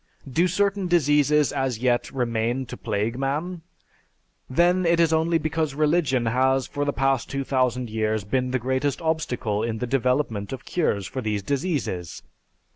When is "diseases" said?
0.87-1.51, 11.43-12.23